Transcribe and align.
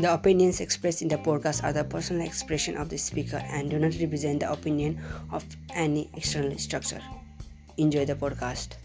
The 0.00 0.14
opinions 0.14 0.60
expressed 0.60 1.02
in 1.02 1.08
the 1.08 1.18
podcast 1.18 1.62
are 1.62 1.74
the 1.74 1.84
personal 1.84 2.26
expression 2.26 2.76
of 2.78 2.88
the 2.88 2.96
speaker 2.96 3.36
and 3.36 3.68
do 3.68 3.78
not 3.78 3.92
represent 4.00 4.40
the 4.40 4.50
opinion 4.50 4.98
of 5.30 5.44
any 5.74 6.08
external 6.16 6.56
structure. 6.56 7.02
Enjoy 7.76 8.06
the 8.06 8.14
podcast. 8.14 8.80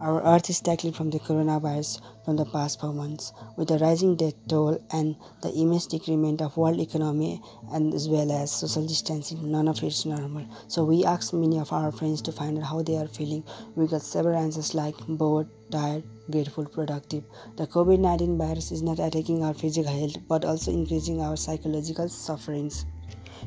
Our 0.00 0.22
Earth 0.22 0.48
is 0.48 0.62
tackling 0.62 0.94
from 0.94 1.10
the 1.10 1.20
coronavirus 1.20 2.00
from 2.24 2.36
the 2.36 2.46
past 2.46 2.80
four 2.80 2.94
months, 2.94 3.34
with 3.56 3.68
the 3.68 3.78
rising 3.78 4.16
death 4.16 4.32
toll 4.48 4.82
and 4.92 5.14
the 5.42 5.52
immense 5.52 5.86
decrement 5.86 6.40
of 6.40 6.56
world 6.56 6.80
economy 6.80 7.42
and 7.70 7.92
as 7.92 8.08
well 8.08 8.32
as 8.32 8.50
social 8.50 8.86
distancing. 8.86 9.52
None 9.52 9.68
of 9.68 9.76
it 9.82 9.88
is 9.88 10.06
normal. 10.06 10.46
So 10.68 10.84
we 10.84 11.04
asked 11.04 11.34
many 11.34 11.58
of 11.58 11.70
our 11.70 11.92
friends 11.92 12.22
to 12.22 12.32
find 12.32 12.56
out 12.56 12.64
how 12.64 12.80
they 12.80 12.96
are 12.96 13.08
feeling. 13.08 13.44
We 13.76 13.86
got 13.88 14.00
several 14.00 14.38
answers 14.38 14.74
like 14.74 14.96
bored, 15.06 15.48
tired, 15.70 16.04
grateful, 16.30 16.64
productive. 16.64 17.24
The 17.56 17.66
COVID-19 17.66 18.38
virus 18.38 18.72
is 18.72 18.80
not 18.80 19.00
attacking 19.00 19.44
our 19.44 19.52
physical 19.52 19.92
health 19.92 20.16
but 20.28 20.46
also 20.46 20.70
increasing 20.70 21.20
our 21.20 21.36
psychological 21.36 22.08
sufferings. 22.08 22.86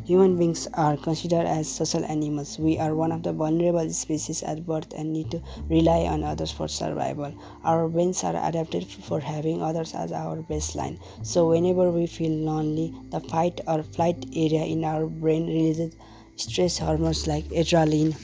Human 0.05 0.37
beings 0.37 0.67
are 0.73 0.97
considered 0.97 1.45
as 1.45 1.67
social 1.67 2.03
animals. 2.05 2.59
We 2.59 2.77
are 2.79 2.95
one 2.95 3.11
of 3.11 3.23
the 3.23 3.33
vulnerable 3.33 3.89
species 3.91 4.43
at 4.43 4.65
birth 4.65 4.93
and 4.93 5.13
need 5.13 5.31
to 5.31 5.41
rely 5.69 6.01
on 6.05 6.23
others 6.23 6.51
for 6.51 6.67
survival. 6.67 7.33
Our 7.63 7.87
brains 7.87 8.23
are 8.23 8.35
adapted 8.35 8.85
for 8.87 9.19
having 9.19 9.61
others 9.61 9.93
as 9.93 10.11
our 10.11 10.43
baseline. 10.43 10.99
So, 11.23 11.49
whenever 11.49 11.91
we 11.91 12.07
feel 12.07 12.31
lonely, 12.31 12.93
the 13.09 13.19
fight 13.19 13.61
or 13.67 13.83
flight 13.83 14.25
area 14.35 14.63
in 14.65 14.83
our 14.83 15.05
brain 15.05 15.47
releases 15.47 15.95
stress 16.35 16.77
hormones 16.77 17.27
like 17.27 17.45
adrenaline 17.45 18.15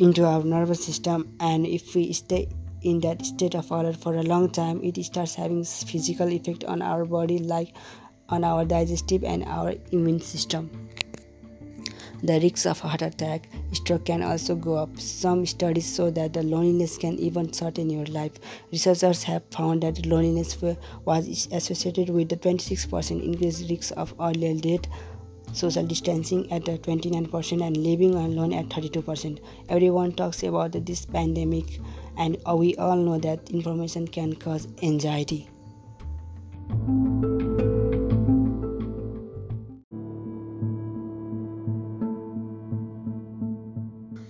into 0.00 0.24
our 0.24 0.42
nervous 0.42 0.84
system, 0.84 1.34
and 1.40 1.66
if 1.66 1.94
we 1.94 2.12
stay 2.12 2.48
in 2.82 3.00
that 3.00 3.24
state 3.24 3.54
of 3.54 3.70
alert 3.70 3.96
for 3.96 4.14
a 4.14 4.22
long 4.22 4.50
time, 4.50 4.80
it 4.84 5.02
starts 5.04 5.34
having 5.34 5.64
physical 5.64 6.28
effect 6.28 6.64
on 6.64 6.82
our 6.82 7.04
body 7.04 7.38
like 7.38 7.74
on 8.28 8.44
our 8.44 8.64
digestive 8.64 9.24
and 9.24 9.44
our 9.44 9.74
immune 9.92 10.20
system. 10.20 10.70
The 12.22 12.40
risk 12.40 12.64
of 12.64 12.80
heart 12.80 13.02
attack, 13.02 13.50
stroke 13.72 14.06
can 14.06 14.22
also 14.22 14.54
go 14.54 14.76
up. 14.76 14.98
Some 14.98 15.44
studies 15.44 15.94
show 15.94 16.10
that 16.12 16.32
the 16.32 16.42
loneliness 16.42 16.96
can 16.96 17.18
even 17.18 17.52
shorten 17.52 17.90
your 17.90 18.06
life. 18.06 18.32
Researchers 18.72 19.22
have 19.24 19.42
found 19.50 19.82
that 19.82 20.06
loneliness 20.06 20.56
was 21.04 21.48
associated 21.52 22.08
with 22.08 22.30
the 22.30 22.36
26% 22.36 23.22
increased 23.22 23.68
risk 23.68 23.92
of 23.98 24.14
early 24.18 24.58
death, 24.58 24.90
social 25.52 25.84
distancing 25.84 26.50
at 26.50 26.64
29%, 26.64 27.66
and 27.66 27.76
living 27.76 28.14
alone 28.14 28.54
at 28.54 28.70
32%. 28.70 29.40
Everyone 29.68 30.10
talks 30.10 30.42
about 30.44 30.72
this 30.72 31.04
pandemic, 31.04 31.78
and 32.16 32.38
we 32.54 32.74
all 32.76 32.96
know 32.96 33.18
that 33.18 33.50
information 33.50 34.08
can 34.08 34.34
cause 34.34 34.66
anxiety. 34.82 35.50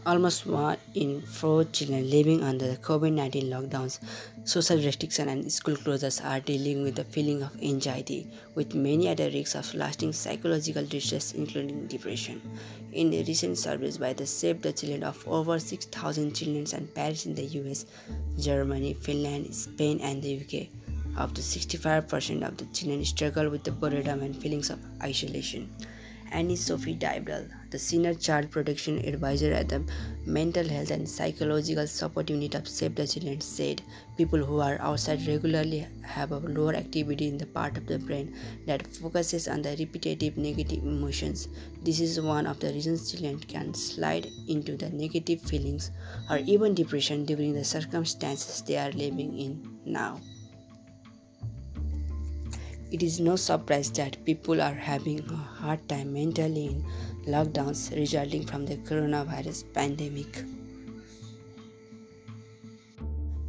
Almost 0.07 0.45
one 0.45 0.77
in 0.95 1.23
four 1.23 1.65
children 1.65 2.11
living 2.11 2.43
under 2.43 2.69
the 2.69 2.77
COVID 2.77 3.15
19 3.15 3.45
lockdowns, 3.45 4.01
social 4.45 4.77
restriction, 4.77 5.31
and 5.31 5.51
school 5.51 5.77
closures 5.77 6.23
are 6.23 6.41
dealing 6.41 6.83
with 6.83 6.97
the 6.97 7.05
feeling 7.05 7.43
of 7.43 7.57
anxiety, 7.63 8.27
with 8.55 8.75
many 8.75 9.09
other 9.09 9.31
risks 9.31 9.55
of 9.55 9.73
lasting 9.75 10.13
psychological 10.13 10.85
distress, 10.85 11.33
including 11.33 11.87
depression. 11.87 12.43
In 12.93 13.15
a 13.15 13.23
recent 13.23 13.57
survey 13.57 13.97
by 13.97 14.13
the 14.13 14.27
Save 14.27 14.61
the 14.61 14.75
Children 14.75 15.05
of 15.05 15.27
over 15.27 15.59
6,000 15.59 16.35
children 16.35 16.67
and 16.75 16.95
parents 16.95 17.25
in 17.25 17.35
the 17.35 17.47
US, 17.61 17.87
Germany, 18.39 18.93
Finland, 18.93 19.55
Spain, 19.55 20.01
and 20.03 20.23
the 20.23 20.37
UK, 20.37 20.69
up 21.17 21.33
to 21.33 21.41
65% 21.41 22.47
of 22.47 22.59
the 22.59 22.67
children 22.75 23.03
struggle 23.07 23.49
with 23.49 23.65
the 23.65 23.73
boredom 23.73 24.21
and 24.21 24.37
feelings 24.37 24.69
of 24.69 24.79
isolation. 25.03 25.71
Annie 26.35 26.57
Sophie 26.57 26.97
Dybdal, 26.97 27.49
the 27.71 27.79
Senior 27.79 28.13
Child 28.13 28.51
Protection 28.51 28.99
Advisor 29.07 29.53
at 29.53 29.69
the 29.69 29.85
Mental 30.27 30.69
Health 30.69 30.91
and 30.91 31.09
Psychological 31.09 31.87
Support 31.87 32.29
Unit 32.29 32.57
of 32.57 32.67
Save 32.67 32.97
the 32.97 33.07
Children, 33.07 33.41
said 33.41 33.83
people 34.17 34.41
who 34.41 34.59
are 34.59 34.77
outside 34.81 35.25
regularly 35.29 35.87
have 36.03 36.33
a 36.33 36.39
lower 36.39 36.75
activity 36.75 37.29
in 37.29 37.39
the 37.39 37.47
part 37.47 37.77
of 37.77 37.87
the 37.87 38.01
brain 38.01 38.35
that 38.67 38.85
focuses 38.85 39.47
on 39.47 39.63
the 39.63 39.77
repetitive 39.79 40.37
negative 40.37 40.83
emotions. 40.83 41.47
This 41.85 42.01
is 42.01 42.21
one 42.21 42.49
of 42.49 42.59
the 42.59 42.73
reasons 42.73 43.13
children 43.13 43.39
can 43.39 43.73
slide 43.73 44.27
into 44.49 44.77
the 44.77 44.91
negative 44.91 45.41
feelings 45.41 45.93
or 46.29 46.39
even 46.39 46.75
depression 46.75 47.25
during 47.25 47.55
the 47.55 47.65
circumstances 47.65 48.61
they 48.63 48.77
are 48.77 48.91
living 48.91 49.39
in 49.39 49.79
now. 49.85 50.21
It 52.91 53.03
is 53.03 53.19
no 53.21 53.37
surprise 53.37 53.91
that 53.93 54.25
people 54.25 54.61
are 54.63 54.75
having 54.75 55.21
a 55.21 55.35
hard 55.35 55.89
time 55.89 56.13
mentally 56.13 56.67
in 56.67 56.85
lockdowns 57.27 57.95
resulting 57.97 58.47
from 58.47 58.67
the 58.67 58.77
coronavirus 58.77 59.65
pandemic. 59.73 60.45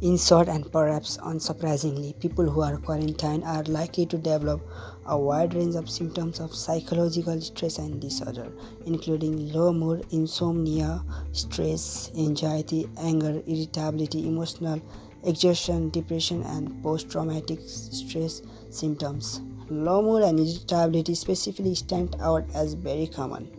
In 0.02 0.18
short, 0.18 0.48
and 0.48 0.70
perhaps 0.70 1.16
unsurprisingly, 1.16 2.20
people 2.20 2.44
who 2.44 2.60
are 2.60 2.76
quarantined 2.76 3.44
are 3.44 3.62
likely 3.64 4.04
to 4.06 4.18
develop 4.18 4.60
a 5.06 5.16
wide 5.18 5.54
range 5.54 5.74
of 5.74 5.88
symptoms 5.88 6.38
of 6.38 6.54
psychological 6.54 7.40
stress 7.40 7.78
and 7.78 7.98
disorder, 7.98 8.52
including 8.84 9.50
low 9.52 9.72
mood, 9.72 10.04
insomnia, 10.10 11.02
stress, 11.32 12.10
anxiety, 12.14 12.86
anger, 12.98 13.42
irritability, 13.46 14.28
emotional 14.28 14.82
exhaustion, 15.24 15.88
depression, 15.88 16.42
and 16.42 16.82
post 16.82 17.10
traumatic 17.10 17.60
stress 17.64 18.42
symptoms. 18.76 19.40
Low 19.68 20.16
and 20.16 20.38
irritability 20.38 21.14
specifically 21.14 21.74
stand 21.74 22.16
out 22.20 22.44
as 22.54 22.74
very 22.74 23.06
common. 23.06 23.50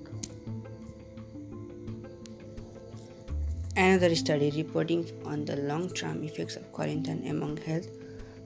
Another 3.76 4.16
study 4.16 4.52
reporting 4.52 5.06
on 5.26 5.46
the 5.46 5.58
long 5.58 5.90
term 5.90 6.24
effects 6.24 6.56
of 6.56 6.72
quarantine 6.72 7.28
among 7.28 7.58
health 7.58 7.90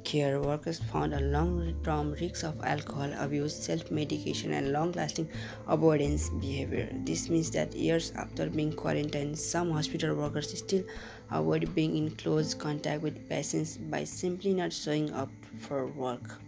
care 0.04 0.42
workers 0.42 0.80
found 0.92 1.14
a 1.14 1.20
long 1.20 1.74
term 1.84 2.12
risk 2.14 2.44
of 2.44 2.62
alcohol 2.64 3.12
abuse, 3.18 3.56
self 3.56 3.92
medication, 3.92 4.54
and 4.54 4.72
long 4.72 4.92
lasting 4.94 5.30
avoidance 5.68 6.30
behavior. 6.30 6.90
This 7.06 7.30
means 7.30 7.52
that 7.52 7.74
years 7.74 8.12
after 8.16 8.50
being 8.50 8.74
quarantined, 8.74 9.38
some 9.38 9.72
hospital 9.72 10.16
workers 10.16 10.58
still 10.58 10.84
avoid 11.30 11.74
being 11.76 11.96
in 11.98 12.12
close 12.12 12.54
contact 12.54 13.02
with 13.02 13.28
patients 13.30 13.78
by 13.78 14.04
simply 14.04 14.54
not 14.54 14.74
showing 14.74 15.12
up 15.12 15.30
for 15.60 15.88
work. 15.88 16.42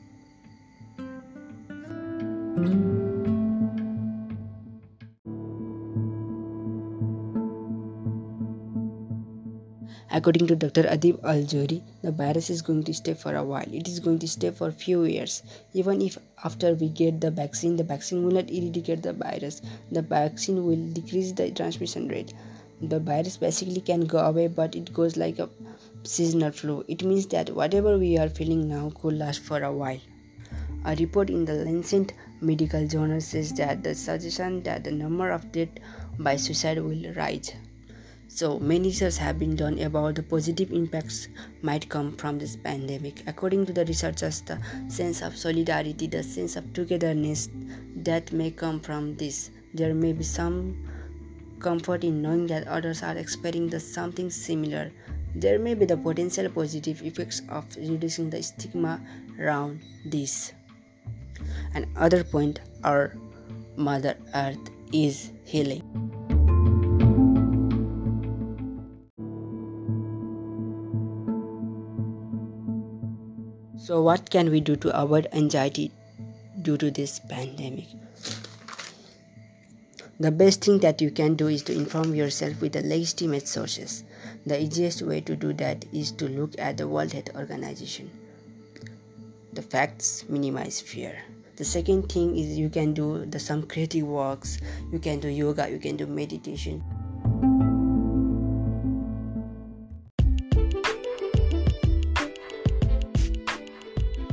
According 10.15 10.45
to 10.47 10.55
Dr. 10.55 10.83
Adib 10.83 11.19
Al 11.23 11.41
Jori, 11.41 11.81
the 12.03 12.11
virus 12.11 12.51
is 12.51 12.61
going 12.61 12.83
to 12.83 12.93
stay 12.93 13.15
for 13.15 13.35
a 13.35 13.43
while. 13.43 13.65
It 13.73 13.87
is 13.87 13.99
going 13.99 14.19
to 14.19 14.27
stay 14.27 14.51
for 14.51 14.67
a 14.67 14.71
few 14.71 15.05
years. 15.05 15.41
Even 15.73 16.03
if 16.03 16.19
after 16.43 16.75
we 16.75 16.89
get 16.89 17.19
the 17.19 17.31
vaccine, 17.31 17.75
the 17.75 17.83
vaccine 17.83 18.23
will 18.23 18.33
not 18.33 18.51
eradicate 18.51 19.01
the 19.01 19.13
virus. 19.13 19.63
The 19.91 20.03
vaccine 20.03 20.65
will 20.67 20.85
decrease 20.93 21.31
the 21.31 21.49
transmission 21.49 22.09
rate. 22.09 22.31
The 22.79 22.99
virus 22.99 23.37
basically 23.37 23.81
can 23.81 24.01
go 24.01 24.19
away, 24.19 24.49
but 24.49 24.75
it 24.75 24.93
goes 24.93 25.17
like 25.17 25.39
a 25.39 25.49
seasonal 26.03 26.51
flu. 26.51 26.85
It 26.87 27.03
means 27.03 27.25
that 27.27 27.49
whatever 27.49 27.97
we 27.97 28.17
are 28.19 28.29
feeling 28.29 28.69
now 28.69 28.91
could 29.01 29.15
last 29.15 29.39
for 29.39 29.63
a 29.63 29.73
while. 29.73 29.99
A 30.85 30.95
report 30.95 31.31
in 31.31 31.43
the 31.45 31.53
Lancet 31.53 32.13
Medical 32.43 32.85
Journal 32.85 33.21
says 33.21 33.53
that 33.53 33.83
the 33.83 33.95
suggestion 33.95 34.61
that 34.63 34.83
the 34.83 34.91
number 34.91 35.31
of 35.31 35.51
deaths 35.51 35.79
by 36.19 36.35
suicide 36.35 36.77
will 36.77 37.13
rise. 37.13 37.53
So 38.27 38.59
many 38.59 38.89
research 38.89 39.17
have 39.17 39.37
been 39.37 39.55
done 39.55 39.79
about 39.79 40.15
the 40.15 40.23
positive 40.23 40.71
impacts 40.71 41.27
might 41.61 41.87
come 41.87 42.17
from 42.17 42.39
this 42.39 42.55
pandemic. 42.55 43.21
According 43.27 43.67
to 43.67 43.73
the 43.73 43.85
researchers, 43.85 44.41
the 44.41 44.59
sense 44.87 45.21
of 45.21 45.37
solidarity, 45.37 46.07
the 46.07 46.23
sense 46.23 46.55
of 46.55 46.73
togetherness 46.73 47.49
that 47.97 48.31
may 48.33 48.49
come 48.49 48.79
from 48.79 49.15
this. 49.17 49.51
There 49.73 49.93
may 49.93 50.13
be 50.13 50.23
some 50.23 50.89
comfort 51.59 52.03
in 52.03 52.21
knowing 52.21 52.47
that 52.47 52.67
others 52.67 53.03
are 53.03 53.17
experiencing 53.17 53.79
something 53.79 54.29
similar. 54.29 54.91
There 55.35 55.59
may 55.59 55.75
be 55.75 55.85
the 55.85 55.97
potential 55.97 56.49
positive 56.49 57.01
effects 57.03 57.41
of 57.49 57.65
reducing 57.77 58.29
the 58.29 58.41
stigma 58.43 58.99
around 59.39 59.81
this. 60.05 60.53
Another 61.73 62.23
point, 62.23 62.59
our 62.83 63.15
Mother 63.75 64.15
Earth 64.35 64.69
is 64.91 65.31
healing. 65.45 65.83
So, 73.77 74.01
what 74.01 74.29
can 74.29 74.49
we 74.49 74.61
do 74.61 74.75
to 74.77 75.01
avoid 75.01 75.27
anxiety 75.33 75.91
due 76.63 76.77
to 76.77 76.89
this 76.89 77.19
pandemic. 77.19 77.85
The 80.19 80.31
best 80.31 80.63
thing 80.63 80.79
that 80.79 81.01
you 81.01 81.11
can 81.11 81.35
do 81.35 81.47
is 81.47 81.63
to 81.63 81.73
inform 81.73 82.15
yourself 82.15 82.61
with 82.61 82.73
the 82.73 82.81
legitimate 82.81 83.47
sources. 83.47 84.03
The 84.45 84.61
easiest 84.61 85.01
way 85.01 85.21
to 85.21 85.35
do 85.35 85.53
that 85.53 85.85
is 85.91 86.11
to 86.13 86.27
look 86.29 86.57
at 86.57 86.77
the 86.77 86.87
World 86.87 87.11
Health 87.11 87.35
Organization. 87.35 88.09
The 89.53 89.61
facts 89.61 90.25
minimize 90.27 90.81
fear. 90.81 91.15
The 91.57 91.63
second 91.63 92.11
thing 92.11 92.35
is 92.35 92.57
you 92.57 92.69
can 92.69 92.95
do 92.95 93.23
the 93.27 93.39
some 93.39 93.61
creative 93.61 94.07
works, 94.07 94.57
you 94.91 94.97
can 94.97 95.19
do 95.19 95.27
yoga, 95.27 95.69
you 95.69 95.77
can 95.77 95.95
do 95.95 96.07
meditation. 96.07 96.81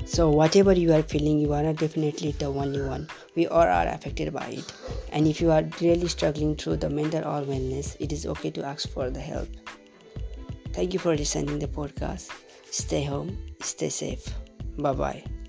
So, 0.06 0.31
whatever 0.31 0.72
you 0.72 0.93
are 0.94 1.02
feeling, 1.02 1.38
you 1.38 1.52
are 1.52 1.62
not 1.62 1.76
definitely 1.76 2.32
the 2.32 2.46
only 2.46 2.81
one. 2.81 3.06
We 3.37 3.46
all 3.46 3.61
are 3.61 3.87
affected 3.88 4.32
by 4.32 4.49
it. 4.49 4.73
And 5.12 5.26
if 5.26 5.40
you 5.40 5.50
are 5.50 5.64
really 5.82 6.08
struggling 6.08 6.56
through 6.56 6.78
the 6.78 6.88
mental 6.88 7.20
or 7.20 7.43
wellness, 7.43 7.94
it 8.00 8.11
is 8.11 8.25
okay 8.25 8.50
to 8.52 8.64
ask 8.64 8.88
for 8.88 9.11
the 9.11 9.20
help. 9.20 9.49
Thank 10.73 10.94
you 10.94 10.99
for 10.99 11.14
listening 11.14 11.58
the 11.58 11.69
podcast. 11.69 12.31
Stay 12.70 13.05
home, 13.05 13.37
stay 13.61 13.90
safe. 13.90 14.26
Bye 14.80 14.92
bye. 14.94 15.39